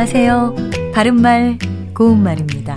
안녕하세요. 0.00 0.54
바른말, 0.94 1.58
고운말입니다. 1.94 2.74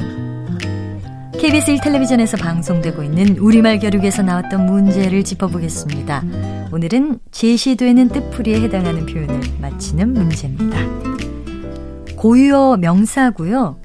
KBS 1.39 1.75
1텔레비전에서 1.75 2.37
방송되고 2.37 3.01
있는 3.01 3.37
우리말 3.37 3.79
교육에서 3.79 4.23
나왔던 4.23 4.65
문제를 4.65 5.23
짚어보겠습니다. 5.23 6.21
오늘은 6.73 7.19
제시되는 7.31 8.09
뜻풀이에 8.09 8.63
해당하는 8.63 9.05
표현을 9.05 9.39
맞히는 9.61 10.11
문제입니다. 10.11 10.77
고유어 12.17 12.75
명사고요. 12.75 13.79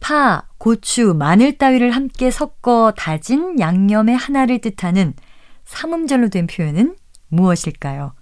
파, 0.00 0.44
고추, 0.56 1.12
마늘 1.12 1.58
따위를 1.58 1.90
함께 1.90 2.30
섞어 2.30 2.94
다진 2.96 3.60
양념의 3.60 4.16
하나를 4.16 4.62
뜻하는 4.62 5.12
삼음절로 5.66 6.30
된 6.30 6.46
표현은 6.46 6.96
무엇일까요? 7.28 8.14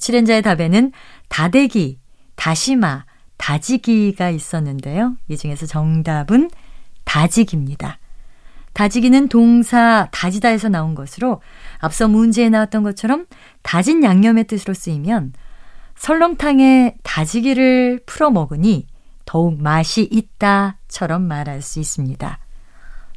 출연자의 0.00 0.42
답에는 0.42 0.90
다대기, 1.28 2.00
다시마, 2.34 3.04
다지기가 3.46 4.30
있었는데요. 4.30 5.14
이 5.28 5.36
중에서 5.36 5.66
정답은 5.66 6.50
다지기입니다. 7.04 8.00
다지기는 8.72 9.28
동사 9.28 10.08
다지다에서 10.10 10.68
나온 10.68 10.96
것으로 10.96 11.40
앞서 11.78 12.08
문제에 12.08 12.48
나왔던 12.48 12.82
것처럼 12.82 13.26
다진 13.62 14.02
양념의 14.02 14.48
뜻으로 14.48 14.74
쓰이면 14.74 15.32
설렁탕에 15.94 16.96
다지기를 17.04 18.00
풀어 18.04 18.30
먹으니 18.30 18.88
더욱 19.26 19.62
맛이 19.62 20.08
있다처럼 20.10 21.22
말할 21.22 21.62
수 21.62 21.78
있습니다. 21.78 22.40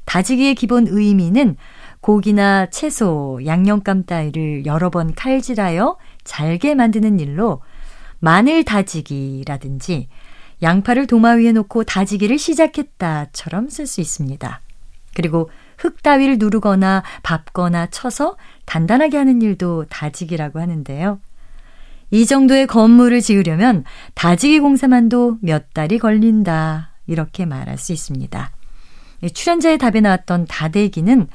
다지기의 0.05 0.53
기본 0.53 0.85
의미는 0.87 1.57
고기나 2.01 2.67
채소, 2.67 3.41
양념감 3.47 4.05
따위를 4.05 4.67
여러 4.67 4.91
번 4.91 5.15
칼질하여 5.15 5.97
잘게 6.23 6.75
만드는 6.75 7.19
일로 7.19 7.61
마늘 8.19 8.63
다지기라든지 8.63 10.07
양파를 10.61 11.07
도마 11.07 11.31
위에 11.33 11.51
놓고 11.51 11.85
다지기를 11.85 12.37
시작했다처럼 12.37 13.69
쓸 13.69 13.87
수 13.87 14.01
있습니다. 14.01 14.61
그리고 15.15 15.49
흙 15.77 16.03
따위를 16.03 16.37
누르거나 16.37 17.03
밟거나 17.23 17.87
쳐서 17.87 18.37
단단하게 18.65 19.17
하는 19.17 19.41
일도 19.41 19.85
다지기라고 19.89 20.59
하는데요. 20.59 21.19
이 22.11 22.25
정도의 22.25 22.67
건물을 22.67 23.21
지으려면 23.21 23.83
다지기 24.15 24.59
공사만도 24.59 25.37
몇 25.41 25.73
달이 25.73 25.99
걸린다. 25.99 26.91
이렇게 27.07 27.45
말할 27.45 27.77
수 27.77 27.93
있습니다. 27.93 28.51
출연자의 29.33 29.77
답에 29.77 30.01
나왔던 30.01 30.45
다대기는 30.47 31.27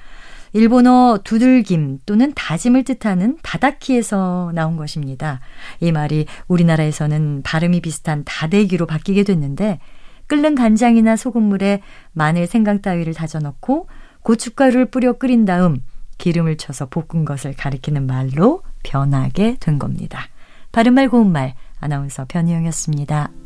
일본어 0.55 1.19
두들김 1.25 1.99
또는 2.07 2.33
다짐을 2.35 2.85
뜻하는 2.85 3.39
다다키에서 3.43 4.53
나온 4.55 4.77
것입니다. 4.77 5.41
이 5.81 5.91
말이 5.91 6.27
우리나라에서는 6.47 7.43
발음이 7.43 7.81
비슷한 7.81 8.23
다대기로 8.25 8.87
바뀌게 8.87 9.25
됐는데 9.25 9.81
끓는 10.29 10.55
간장이나 10.55 11.17
소금물에 11.17 11.83
마늘, 12.13 12.47
생강 12.47 12.83
따위를 12.83 13.15
다져 13.15 13.41
넣고 13.41 13.89
고춧가루를 14.23 14.87
뿌려 14.87 15.15
끓인 15.15 15.45
다음 15.45 15.83
기름을 16.19 16.57
쳐서 16.57 16.87
볶은 16.87 17.25
것을 17.25 17.55
가리키는 17.55 18.07
말로 18.07 18.63
변하게 18.85 19.57
된 19.59 19.81
겁니다. 19.81 20.29
바른말 20.71 21.09
고운말 21.09 21.55
아나운서 21.81 22.27
변희영이었습니다. 22.29 23.44